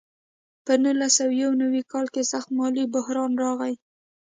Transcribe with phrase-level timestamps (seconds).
[0.65, 3.73] په نولس سوه یو نوي کال کې سخت مالي بحران راغی.